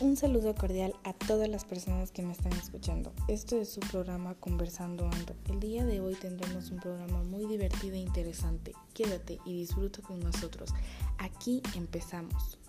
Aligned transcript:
Un 0.00 0.16
saludo 0.16 0.54
cordial 0.54 0.94
a 1.02 1.12
todas 1.12 1.48
las 1.48 1.64
personas 1.64 2.12
que 2.12 2.22
me 2.22 2.30
están 2.30 2.52
escuchando. 2.52 3.12
Esto 3.26 3.56
es 3.56 3.68
su 3.68 3.80
programa 3.80 4.36
Conversando 4.36 5.10
Ando. 5.10 5.34
El 5.50 5.58
día 5.58 5.84
de 5.84 5.98
hoy 5.98 6.14
tendremos 6.14 6.70
un 6.70 6.78
programa 6.78 7.24
muy 7.24 7.46
divertido 7.46 7.96
e 7.96 7.98
interesante. 7.98 8.74
Quédate 8.94 9.40
y 9.44 9.54
disfruta 9.54 10.00
con 10.00 10.20
nosotros. 10.20 10.70
Aquí 11.18 11.62
empezamos. 11.74 12.60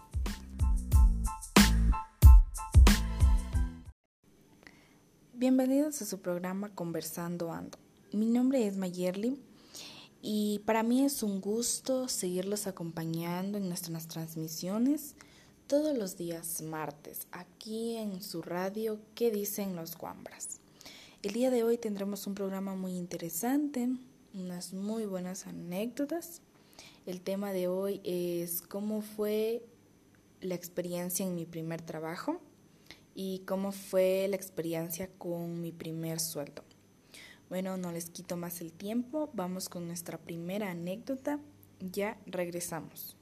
Bienvenidos 5.33 6.01
a 6.01 6.05
su 6.05 6.21
programa 6.21 6.73
Conversando 6.73 7.51
Ando. 7.51 7.77
Mi 8.11 8.25
nombre 8.25 8.65
es 8.65 8.75
Mayerly 8.75 9.39
y 10.23 10.64
para 10.65 10.82
mí 10.82 11.05
es 11.05 11.21
un 11.21 11.41
gusto 11.41 12.07
seguirlos 12.07 12.65
acompañando 12.65 13.59
en 13.59 13.68
nuestras 13.68 14.07
transmisiones 14.07 15.14
todos 15.69 15.96
los 15.96 16.18
días 16.18 16.64
martes 16.64 17.28
aquí 17.32 17.96
en 17.97 18.23
su 18.23 18.41
radio 18.41 19.00
¿Qué 19.14 19.29
dicen 19.29 19.75
los 19.75 19.95
guambras? 19.95 20.61
El 21.21 21.33
día 21.33 21.51
de 21.51 21.61
hoy 21.61 21.78
tendremos 21.78 22.25
un 22.25 22.33
programa 22.33 22.73
muy 22.73 22.97
interesante, 22.97 23.87
unas 24.33 24.73
muy 24.73 25.05
buenas 25.05 25.45
anécdotas. 25.45 26.42
El 27.05 27.21
tema 27.21 27.54
de 27.54 27.68
hoy 27.68 28.01
es 28.04 28.64
cómo 28.64 29.04
fue 29.04 29.64
la 30.42 30.55
experiencia 30.55 31.23
en 31.23 31.36
mi 31.36 31.45
primer 31.45 31.83
trabajo 31.83 32.42
y 33.14 33.44
cómo 33.45 33.72
fue 33.72 34.25
la 34.28 34.38
experiencia 34.38 35.08
con 35.20 35.61
mi 35.61 35.72
primer 35.72 36.20
sueldo. 36.20 36.64
Bueno, 37.47 37.78
no 37.78 37.92
les 37.92 38.09
quito 38.09 38.38
más 38.38 38.61
el 38.61 38.73
tiempo, 38.73 39.30
vamos 39.33 39.70
con 39.70 39.86
nuestra 39.86 40.17
primera 40.17 40.72
anécdota, 40.72 41.39
ya 41.80 42.17
regresamos. 42.25 43.16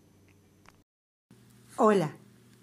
Hola, 1.75 2.17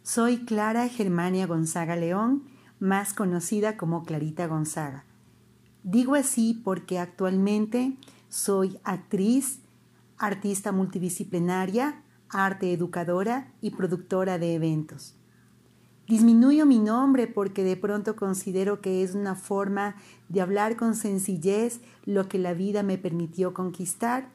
soy 0.04 0.44
Clara 0.44 0.86
Germania 0.88 1.46
Gonzaga 1.46 1.96
León, 1.96 2.42
más 2.78 3.14
conocida 3.14 3.78
como 3.78 4.04
Clarita 4.04 4.46
Gonzaga. 4.46 5.06
Digo 5.82 6.14
así 6.14 6.60
porque 6.62 6.98
actualmente 6.98 7.96
soy 8.28 8.78
actriz, 8.84 9.60
artista 10.18 10.72
multidisciplinaria, 10.72 12.02
arte 12.28 12.70
educadora 12.70 13.50
y 13.62 13.70
productora 13.70 14.38
de 14.38 14.54
eventos. 14.54 15.14
Disminuyo 16.06 16.66
mi 16.66 16.80
nombre 16.80 17.26
porque 17.26 17.64
de 17.64 17.78
pronto 17.78 18.14
considero 18.14 18.82
que 18.82 19.02
es 19.02 19.14
una 19.14 19.34
forma 19.34 19.96
de 20.28 20.42
hablar 20.42 20.76
con 20.76 20.96
sencillez 20.96 21.80
lo 22.04 22.28
que 22.28 22.38
la 22.38 22.52
vida 22.52 22.82
me 22.82 22.98
permitió 22.98 23.54
conquistar 23.54 24.28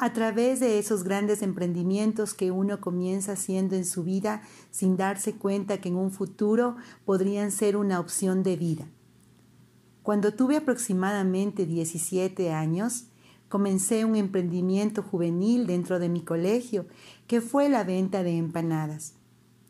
a 0.00 0.14
través 0.14 0.60
de 0.60 0.78
esos 0.78 1.04
grandes 1.04 1.42
emprendimientos 1.42 2.32
que 2.32 2.50
uno 2.50 2.80
comienza 2.80 3.32
haciendo 3.32 3.76
en 3.76 3.84
su 3.84 4.02
vida 4.02 4.40
sin 4.70 4.96
darse 4.96 5.34
cuenta 5.34 5.82
que 5.82 5.90
en 5.90 5.96
un 5.96 6.10
futuro 6.10 6.76
podrían 7.04 7.50
ser 7.50 7.76
una 7.76 8.00
opción 8.00 8.42
de 8.42 8.56
vida. 8.56 8.86
Cuando 10.02 10.32
tuve 10.32 10.56
aproximadamente 10.56 11.66
17 11.66 12.50
años, 12.50 13.08
comencé 13.50 14.06
un 14.06 14.16
emprendimiento 14.16 15.02
juvenil 15.02 15.66
dentro 15.66 15.98
de 15.98 16.08
mi 16.08 16.22
colegio, 16.22 16.86
que 17.26 17.42
fue 17.42 17.68
la 17.68 17.84
venta 17.84 18.22
de 18.22 18.38
empanadas. 18.38 19.16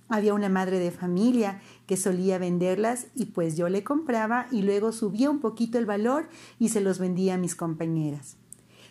Había 0.08 0.34
una 0.34 0.48
madre 0.48 0.78
de 0.78 0.92
familia 0.92 1.61
que 1.89 1.97
solía 1.97 2.39
venderlas 2.39 3.08
y 3.17 3.27
pues 3.27 3.56
yo 3.56 3.69
le 3.69 3.83
compraba 3.83 4.47
y 4.53 4.62
luego 4.62 4.92
subía 4.92 5.28
un 5.28 5.41
poquito 5.41 5.77
el 5.77 5.86
valor 5.86 6.28
y 6.61 6.69
se 6.69 6.81
los 6.81 7.01
vendía 7.01 7.34
a 7.34 7.39
mis 7.39 7.56
compañeras. 7.56 8.39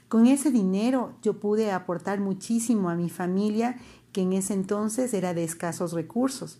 Con 0.10 0.26
ese 0.26 0.50
dinero 0.50 1.14
yo 1.22 1.40
pude 1.40 1.72
aportar 1.72 2.20
muchísimo 2.20 2.90
a 2.90 2.96
mi 2.96 3.12
familia, 3.12 3.78
que 4.12 4.22
en 4.22 4.34
ese 4.34 4.56
entonces 4.56 5.14
era 5.14 5.36
de 5.36 5.44
escasos 5.44 5.94
recursos. 5.94 6.58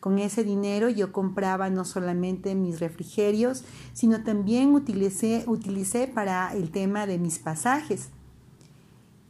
Con 0.00 0.18
ese 0.18 0.44
dinero 0.44 0.90
yo 0.90 1.10
compraba 1.10 1.70
no 1.70 1.86
solamente 1.86 2.54
mis 2.54 2.78
refrigerios, 2.78 3.64
sino 3.94 4.22
también 4.22 4.74
utilicé, 4.74 5.44
utilicé 5.46 6.08
para 6.08 6.52
el 6.54 6.70
tema 6.70 7.06
de 7.06 7.18
mis 7.18 7.38
pasajes. 7.38 8.10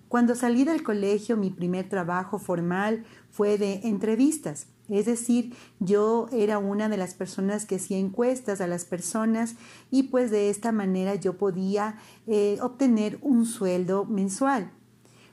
Cuando 0.08 0.34
salí 0.34 0.64
del 0.64 0.82
colegio, 0.82 1.36
mi 1.36 1.50
primer 1.50 1.88
trabajo 1.88 2.40
formal 2.40 3.04
fue 3.30 3.56
de 3.56 3.74
entrevistas. 3.84 4.66
Es 4.90 5.06
decir, 5.06 5.54
yo 5.78 6.28
era 6.32 6.58
una 6.58 6.88
de 6.88 6.96
las 6.96 7.14
personas 7.14 7.64
que 7.64 7.76
hacía 7.76 7.98
encuestas 7.98 8.60
a 8.60 8.66
las 8.66 8.84
personas 8.84 9.54
y 9.90 10.04
pues 10.04 10.30
de 10.30 10.50
esta 10.50 10.72
manera 10.72 11.14
yo 11.14 11.38
podía 11.38 11.98
eh, 12.26 12.58
obtener 12.60 13.18
un 13.22 13.46
sueldo 13.46 14.04
mensual. 14.04 14.72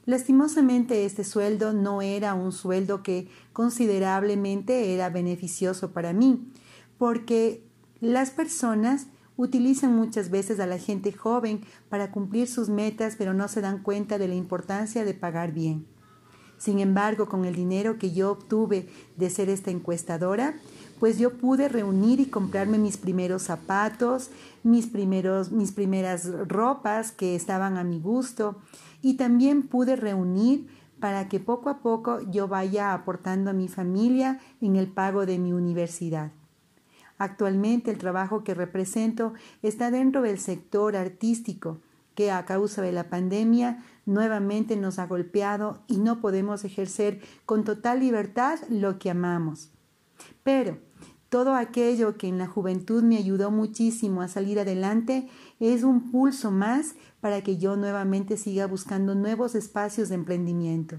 Lastimosamente 0.06 1.04
este 1.04 1.24
sueldo 1.24 1.72
no 1.72 2.00
era 2.00 2.34
un 2.34 2.52
sueldo 2.52 3.02
que 3.02 3.28
considerablemente 3.52 4.94
era 4.94 5.10
beneficioso 5.10 5.92
para 5.92 6.12
mí, 6.12 6.50
porque 6.96 7.68
las 8.00 8.30
personas 8.30 9.08
utilizan 9.36 9.94
muchas 9.94 10.30
veces 10.30 10.60
a 10.60 10.66
la 10.66 10.78
gente 10.78 11.12
joven 11.12 11.60
para 11.88 12.10
cumplir 12.10 12.48
sus 12.48 12.68
metas, 12.68 13.16
pero 13.18 13.34
no 13.34 13.48
se 13.48 13.60
dan 13.60 13.82
cuenta 13.82 14.18
de 14.18 14.28
la 14.28 14.34
importancia 14.34 15.04
de 15.04 15.14
pagar 15.14 15.52
bien. 15.52 15.86
Sin 16.58 16.80
embargo, 16.80 17.28
con 17.28 17.44
el 17.44 17.54
dinero 17.54 17.98
que 17.98 18.12
yo 18.12 18.32
obtuve 18.32 18.88
de 19.16 19.30
ser 19.30 19.48
esta 19.48 19.70
encuestadora, 19.70 20.54
pues 20.98 21.18
yo 21.18 21.34
pude 21.34 21.68
reunir 21.68 22.20
y 22.20 22.26
comprarme 22.26 22.78
mis 22.78 22.96
primeros 22.96 23.42
zapatos, 23.42 24.30
mis, 24.64 24.86
primeros, 24.86 25.52
mis 25.52 25.72
primeras 25.72 26.26
ropas 26.48 27.12
que 27.12 27.36
estaban 27.36 27.76
a 27.76 27.84
mi 27.84 28.00
gusto 28.00 28.56
y 29.00 29.14
también 29.14 29.62
pude 29.62 29.96
reunir 29.96 30.68
para 31.00 31.28
que 31.28 31.38
poco 31.38 31.70
a 31.70 31.78
poco 31.78 32.20
yo 32.30 32.48
vaya 32.48 32.92
aportando 32.92 33.50
a 33.50 33.54
mi 33.54 33.68
familia 33.68 34.40
en 34.60 34.76
el 34.76 34.88
pago 34.88 35.26
de 35.26 35.38
mi 35.38 35.52
universidad. 35.52 36.32
Actualmente 37.18 37.90
el 37.90 37.98
trabajo 37.98 38.44
que 38.44 38.54
represento 38.54 39.32
está 39.62 39.90
dentro 39.90 40.22
del 40.22 40.38
sector 40.38 40.96
artístico, 40.96 41.78
que 42.18 42.32
a 42.32 42.44
causa 42.44 42.82
de 42.82 42.90
la 42.90 43.10
pandemia 43.10 43.84
nuevamente 44.04 44.74
nos 44.74 44.98
ha 44.98 45.06
golpeado 45.06 45.84
y 45.86 45.98
no 45.98 46.20
podemos 46.20 46.64
ejercer 46.64 47.20
con 47.46 47.62
total 47.62 48.00
libertad 48.00 48.58
lo 48.68 48.98
que 48.98 49.08
amamos. 49.08 49.70
Pero 50.42 50.78
todo 51.28 51.54
aquello 51.54 52.16
que 52.18 52.26
en 52.26 52.38
la 52.38 52.48
juventud 52.48 53.04
me 53.04 53.18
ayudó 53.18 53.52
muchísimo 53.52 54.20
a 54.20 54.26
salir 54.26 54.58
adelante 54.58 55.28
es 55.60 55.84
un 55.84 56.10
pulso 56.10 56.50
más 56.50 56.96
para 57.20 57.42
que 57.42 57.56
yo 57.56 57.76
nuevamente 57.76 58.36
siga 58.36 58.66
buscando 58.66 59.14
nuevos 59.14 59.54
espacios 59.54 60.08
de 60.08 60.16
emprendimiento. 60.16 60.98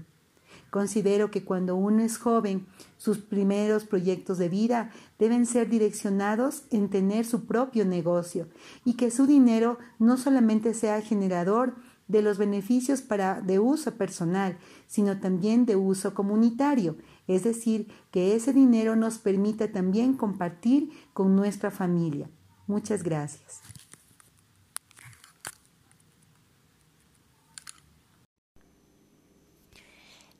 Considero 0.70 1.30
que 1.30 1.44
cuando 1.44 1.76
uno 1.76 2.02
es 2.02 2.16
joven, 2.18 2.66
sus 2.96 3.18
primeros 3.18 3.84
proyectos 3.84 4.38
de 4.38 4.48
vida 4.48 4.90
deben 5.18 5.46
ser 5.46 5.68
direccionados 5.68 6.62
en 6.70 6.88
tener 6.88 7.24
su 7.26 7.44
propio 7.44 7.84
negocio 7.84 8.48
y 8.84 8.94
que 8.94 9.10
su 9.10 9.26
dinero 9.26 9.78
no 9.98 10.16
solamente 10.16 10.74
sea 10.74 11.02
generador 11.02 11.74
de 12.06 12.22
los 12.22 12.38
beneficios 12.38 13.02
para 13.02 13.40
de 13.40 13.58
uso 13.58 13.94
personal, 13.94 14.58
sino 14.86 15.20
también 15.20 15.64
de 15.64 15.76
uso 15.76 16.12
comunitario, 16.12 16.96
es 17.28 17.44
decir, 17.44 17.86
que 18.10 18.34
ese 18.34 18.52
dinero 18.52 18.96
nos 18.96 19.18
permita 19.18 19.70
también 19.70 20.14
compartir 20.14 20.90
con 21.12 21.36
nuestra 21.36 21.70
familia. 21.70 22.28
Muchas 22.66 23.04
gracias. 23.04 23.60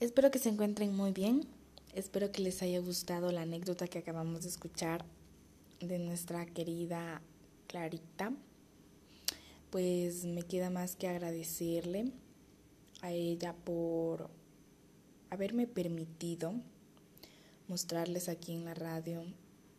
Espero 0.00 0.30
que 0.30 0.38
se 0.38 0.48
encuentren 0.48 0.96
muy 0.96 1.12
bien. 1.12 1.46
Espero 1.94 2.32
que 2.32 2.42
les 2.42 2.62
haya 2.62 2.80
gustado 2.80 3.30
la 3.32 3.42
anécdota 3.42 3.86
que 3.86 3.98
acabamos 3.98 4.42
de 4.42 4.48
escuchar 4.48 5.04
de 5.80 5.98
nuestra 5.98 6.46
querida 6.46 7.22
Clarita 7.66 8.32
pues 9.70 10.24
me 10.24 10.42
queda 10.42 10.68
más 10.68 10.96
que 10.96 11.08
agradecerle 11.08 12.12
a 13.02 13.12
ella 13.12 13.54
por 13.64 14.28
haberme 15.30 15.66
permitido 15.66 16.54
mostrarles 17.68 18.28
aquí 18.28 18.52
en 18.52 18.64
la 18.64 18.74
radio 18.74 19.22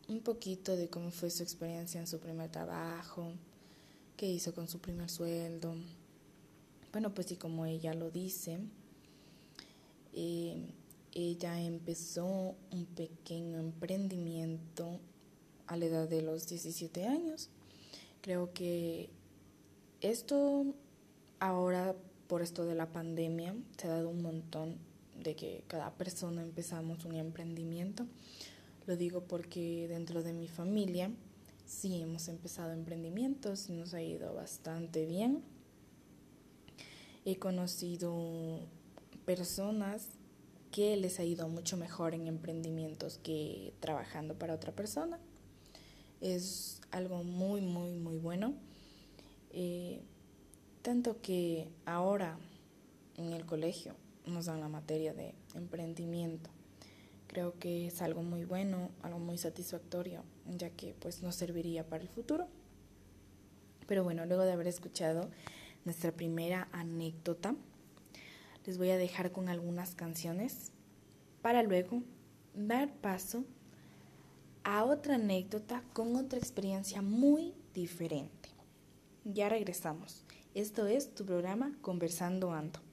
un 0.08 0.20
poquito 0.20 0.76
de 0.76 0.88
cómo 0.88 1.10
fue 1.10 1.30
su 1.30 1.42
experiencia 1.42 2.00
en 2.00 2.06
su 2.06 2.18
primer 2.18 2.50
trabajo, 2.50 3.32
qué 4.16 4.26
hizo 4.26 4.54
con 4.54 4.68
su 4.68 4.78
primer 4.78 5.10
sueldo. 5.10 5.74
Bueno, 6.90 7.14
pues 7.14 7.30
y 7.32 7.36
como 7.36 7.66
ella 7.66 7.94
lo 7.94 8.10
dice, 8.10 8.58
eh, 10.12 10.56
ella 11.14 11.60
empezó 11.60 12.54
un 12.70 12.86
pequeño 12.86 13.58
emprendimiento 13.58 15.00
a 15.66 15.76
la 15.76 15.86
edad 15.86 16.08
de 16.08 16.22
los 16.22 16.48
17 16.48 17.06
años. 17.06 17.50
Creo 18.20 18.52
que 18.52 19.10
esto 20.00 20.74
ahora, 21.38 21.94
por 22.28 22.42
esto 22.42 22.64
de 22.64 22.74
la 22.74 22.92
pandemia, 22.92 23.54
se 23.76 23.88
ha 23.88 23.90
dado 23.90 24.08
un 24.08 24.22
montón 24.22 24.76
de 25.22 25.36
que 25.36 25.64
cada 25.66 25.92
persona 25.92 26.42
empezamos 26.42 27.04
un 27.04 27.14
emprendimiento. 27.16 28.06
Lo 28.86 28.96
digo 28.96 29.22
porque 29.22 29.86
dentro 29.88 30.22
de 30.22 30.32
mi 30.32 30.48
familia 30.48 31.10
sí 31.66 32.00
hemos 32.00 32.28
empezado 32.28 32.72
emprendimientos 32.72 33.68
y 33.68 33.72
nos 33.72 33.94
ha 33.94 34.02
ido 34.02 34.34
bastante 34.34 35.06
bien. 35.06 35.42
He 37.24 37.36
conocido 37.36 38.60
personas 39.36 40.08
que 40.70 40.94
les 40.98 41.18
ha 41.18 41.24
ido 41.24 41.48
mucho 41.48 41.78
mejor 41.78 42.14
en 42.14 42.26
emprendimientos 42.26 43.18
que 43.22 43.72
trabajando 43.80 44.34
para 44.34 44.52
otra 44.52 44.72
persona. 44.72 45.18
Es 46.20 46.82
algo 46.90 47.24
muy, 47.24 47.62
muy, 47.62 47.94
muy 47.94 48.18
bueno. 48.18 48.52
Eh, 49.52 50.02
tanto 50.82 51.22
que 51.22 51.68
ahora 51.86 52.38
en 53.16 53.32
el 53.32 53.46
colegio 53.46 53.94
nos 54.26 54.46
dan 54.46 54.60
la 54.60 54.68
materia 54.68 55.14
de 55.14 55.34
emprendimiento. 55.54 56.50
Creo 57.26 57.58
que 57.58 57.86
es 57.86 58.02
algo 58.02 58.22
muy 58.22 58.44
bueno, 58.44 58.90
algo 59.00 59.18
muy 59.18 59.38
satisfactorio, 59.38 60.24
ya 60.58 60.68
que 60.68 60.94
pues 61.00 61.22
nos 61.22 61.36
serviría 61.36 61.88
para 61.88 62.02
el 62.02 62.10
futuro. 62.10 62.48
Pero 63.86 64.04
bueno, 64.04 64.26
luego 64.26 64.42
de 64.42 64.52
haber 64.52 64.66
escuchado 64.66 65.30
nuestra 65.86 66.12
primera 66.12 66.68
anécdota, 66.72 67.56
les 68.66 68.78
voy 68.78 68.90
a 68.90 68.98
dejar 68.98 69.32
con 69.32 69.48
algunas 69.48 69.94
canciones 69.94 70.72
para 71.40 71.62
luego 71.62 72.02
dar 72.54 72.92
paso 72.92 73.44
a 74.64 74.84
otra 74.84 75.16
anécdota 75.16 75.82
con 75.92 76.16
otra 76.16 76.38
experiencia 76.38 77.02
muy 77.02 77.54
diferente. 77.74 78.48
Ya 79.24 79.48
regresamos. 79.48 80.24
Esto 80.54 80.86
es 80.86 81.14
tu 81.14 81.24
programa 81.24 81.72
Conversando 81.80 82.52
Ando. 82.52 82.91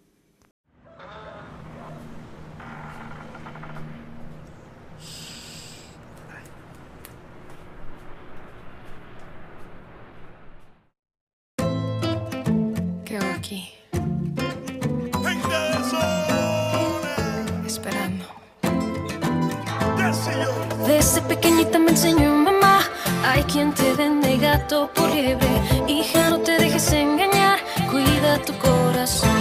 quien 23.60 23.74
te 23.74 23.94
vende 23.94 24.38
gato 24.38 24.90
por 24.96 25.14
liebre. 25.14 25.50
Hija, 25.86 26.30
no 26.30 26.40
te 26.40 26.54
dejes 26.58 26.94
engañar, 26.94 27.60
cuida 27.92 28.38
tu 28.48 28.54
corazón. 28.58 29.38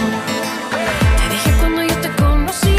Te 1.17 1.33
dije 1.33 1.51
cuando 1.59 1.83
yo 1.83 1.95
te 2.01 2.09
conocí, 2.21 2.77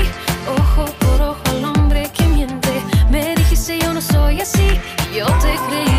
ojo 0.59 0.85
por 0.99 1.23
ojo 1.31 1.43
al 1.53 1.65
hombre 1.65 2.11
que 2.13 2.25
miente. 2.25 2.73
Me 3.11 3.35
dijiste 3.37 3.79
yo 3.79 3.95
no 3.95 4.03
soy 4.03 4.43
así, 4.43 4.69
yo 5.15 5.25
te 5.45 5.53
creí. 5.67 5.90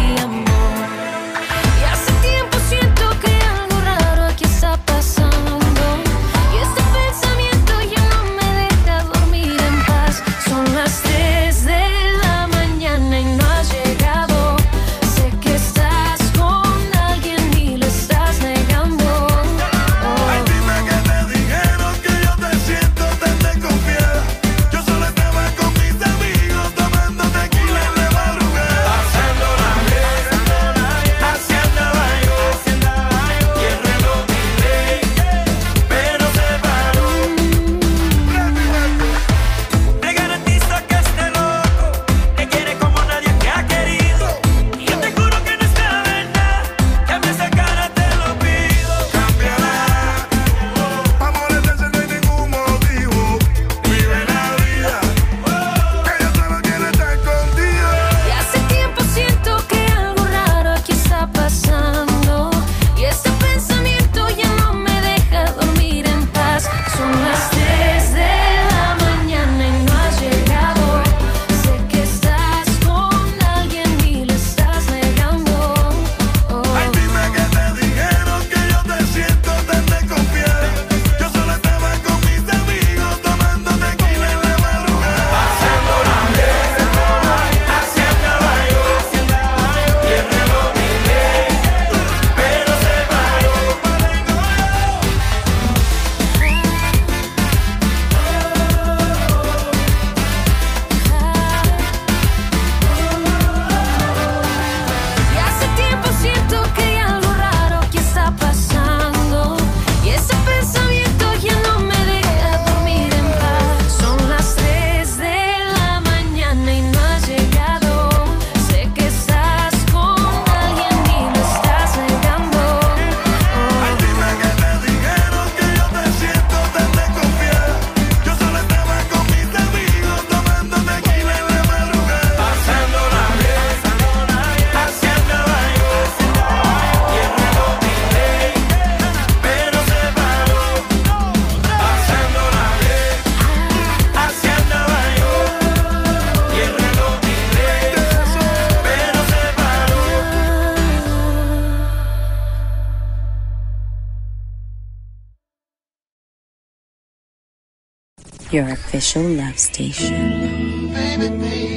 your 158.52 158.70
official 158.70 159.24
love 159.24 159.58
station. 159.58 160.92
Baby, 160.94 161.30
baby, 161.30 161.72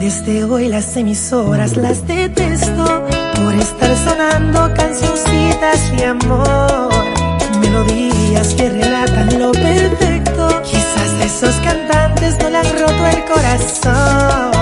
Desde 0.00 0.42
hoy 0.44 0.66
las 0.66 0.96
emisoras 0.96 1.76
las 1.76 2.06
detesto 2.08 3.06
por 3.36 3.54
estar 3.54 3.96
sonando 3.96 4.74
cancioncitas 4.74 5.96
de 5.96 6.06
amor, 6.06 6.90
melodías 7.60 8.52
que 8.54 8.68
relatan 8.68 9.38
lo 9.38 9.52
perfecto. 9.52 10.60
Quizás 10.64 11.12
esos 11.24 11.54
cantantes 11.60 12.36
no 12.40 12.50
le 12.50 12.58
han 12.58 12.78
roto 12.80 13.06
el 13.06 13.24
corazón. 13.24 14.61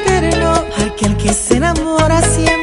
eterno, 0.00 0.64
aquel 0.86 1.16
que 1.16 1.32
se 1.32 1.56
enamora 1.56 2.20
siempre. 2.22 2.59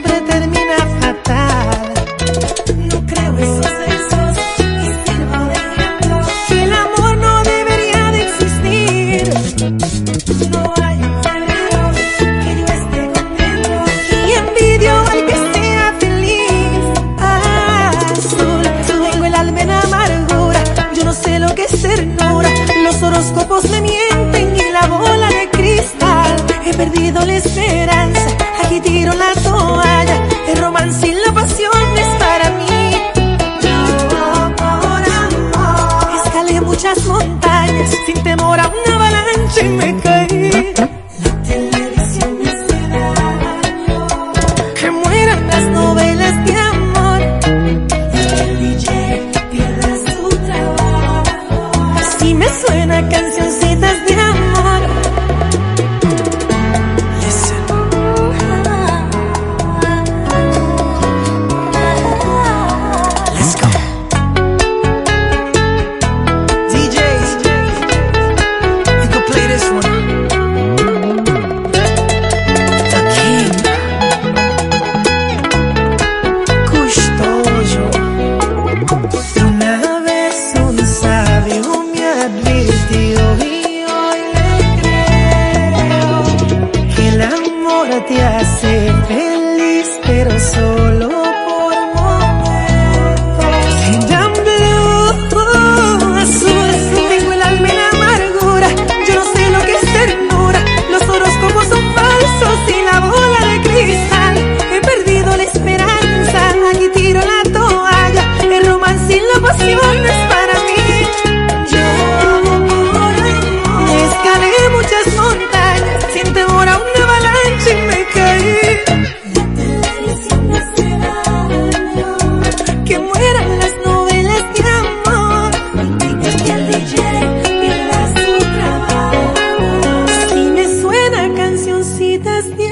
see 131.88 132.18
this. 132.18 132.67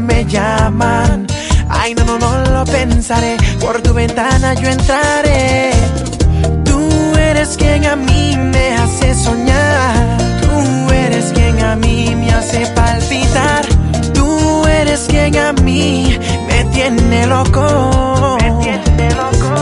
me 0.00 0.24
llaman. 0.24 1.26
Ay, 1.68 1.94
no, 1.94 2.04
no, 2.04 2.18
no 2.18 2.50
lo 2.50 2.64
pensaré. 2.64 3.36
Por 3.60 3.82
tu 3.82 3.92
ventana 3.92 4.54
yo 4.54 4.68
entraré. 4.68 5.72
Tú 6.64 6.78
eres 7.18 7.56
quien 7.56 7.84
a 7.86 7.96
mí 7.96 8.36
me 8.36 8.76
hace 8.76 9.14
soñar. 9.14 10.18
Tú 10.40 10.92
eres 10.92 11.32
quien 11.32 11.60
a 11.60 11.74
mí 11.76 12.14
me 12.16 12.32
hace 12.32 12.66
palpitar. 12.68 13.66
Tú 14.14 14.64
eres 14.66 15.06
quien 15.08 15.36
a 15.36 15.52
mí 15.52 16.16
me 16.46 16.64
tiene 16.72 17.26
loco. 17.26 18.38
Me 18.40 18.50
tiene 18.62 19.10
loco. 19.14 19.54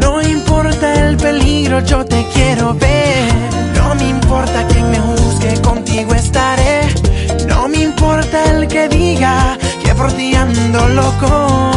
No 0.00 0.22
importa 0.22 1.06
el 1.06 1.16
peligro, 1.18 1.80
yo 1.80 2.04
te 2.04 2.26
quiero 2.32 2.74
ver. 2.74 3.32
No 3.76 3.94
me 3.94 4.08
importa 4.08 4.66
que 4.68 4.75
el 8.46 8.68
que 8.68 8.88
diga 8.88 9.58
que 9.82 9.94
por 9.94 10.10
loco. 10.88 11.75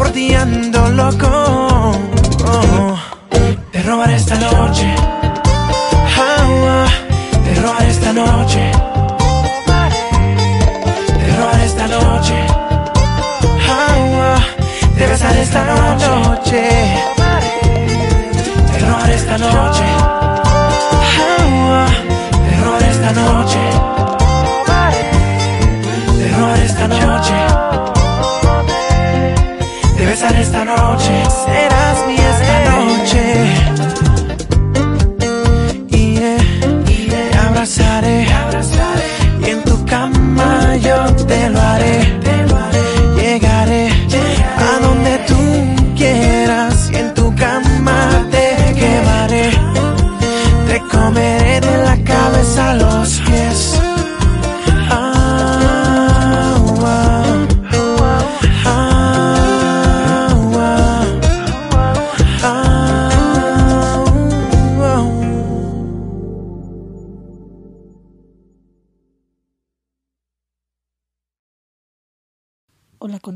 por 0.00 0.10
ti 0.12 0.32
loco. 0.96 1.59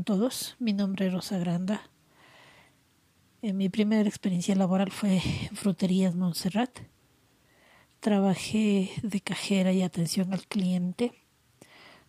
Todos, 0.03 0.55
mi 0.59 0.73
nombre 0.73 1.07
es 1.07 1.13
Rosa 1.13 1.37
Granda. 1.37 1.89
Eh, 3.41 3.53
mi 3.53 3.69
primera 3.69 4.09
experiencia 4.09 4.55
laboral 4.55 4.91
fue 4.91 5.21
en 5.49 5.55
Fruterías 5.55 6.15
Montserrat. 6.15 6.79
Trabajé 7.99 8.91
de 9.03 9.21
cajera 9.21 9.71
y 9.71 9.83
atención 9.83 10.33
al 10.33 10.45
cliente. 10.47 11.13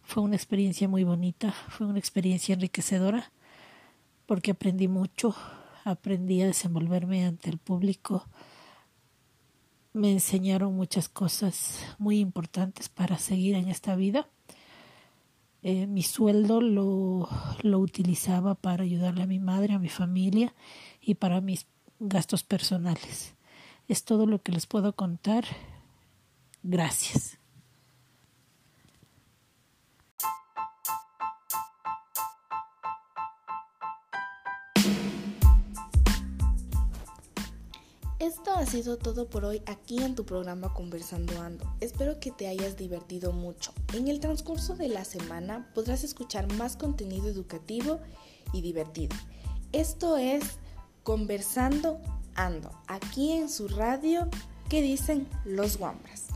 Fue 0.02 0.22
una 0.22 0.36
experiencia 0.36 0.88
muy 0.88 1.04
bonita, 1.04 1.52
fue 1.68 1.86
una 1.86 1.98
experiencia 1.98 2.54
enriquecedora 2.54 3.30
porque 4.26 4.50
aprendí 4.50 4.88
mucho, 4.88 5.34
aprendí 5.84 6.42
a 6.42 6.46
desenvolverme 6.46 7.24
ante 7.26 7.50
el 7.50 7.58
público. 7.58 8.26
Me 9.92 10.12
enseñaron 10.12 10.74
muchas 10.74 11.08
cosas 11.08 11.78
muy 11.99 12.18
importantes 12.18 12.88
para 12.88 13.18
seguir 13.18 13.54
en 13.54 13.68
esta 13.68 13.94
vida. 13.96 14.28
Eh, 15.68 15.88
mi 15.88 16.04
sueldo 16.04 16.60
lo, 16.60 17.28
lo 17.62 17.80
utilizaba 17.80 18.54
para 18.54 18.84
ayudarle 18.84 19.24
a 19.24 19.26
mi 19.26 19.40
madre, 19.40 19.74
a 19.74 19.80
mi 19.80 19.88
familia 19.88 20.54
y 21.00 21.16
para 21.16 21.40
mis 21.40 21.66
gastos 21.98 22.44
personales. 22.44 23.34
Es 23.88 24.04
todo 24.04 24.26
lo 24.26 24.40
que 24.40 24.52
les 24.52 24.64
puedo 24.66 24.94
contar. 24.94 25.44
Gracias. 26.62 27.35
Esto 38.26 38.56
ha 38.56 38.67
sido 38.67 38.97
todo 38.99 39.30
por 39.30 39.45
hoy 39.45 39.62
aquí 39.67 40.02
en 40.02 40.17
tu 40.17 40.26
programa 40.26 40.75
Conversando 40.75 41.41
Ando. 41.41 41.65
Espero 41.80 42.19
que 42.19 42.32
te 42.32 42.49
hayas 42.49 42.76
divertido 42.76 43.32
mucho. 43.32 43.73
En 43.95 44.08
el 44.08 44.19
transcurso 44.19 44.75
de 44.75 44.89
la 44.89 45.04
semana 45.04 45.71
podrás 45.76 46.02
escuchar 46.02 46.52
más 46.54 46.76
contenido 46.76 47.28
educativo 47.28 48.00
y 48.52 48.62
divertido. 48.62 49.15
Esto 49.71 50.17
es 50.17 50.43
Conversando 51.04 52.00
Ando, 52.34 52.73
aquí 52.89 53.30
en 53.30 53.49
su 53.49 53.69
radio 53.69 54.28
que 54.69 54.82
dicen 54.82 55.28
los 55.45 55.78
Guambras. 55.78 56.35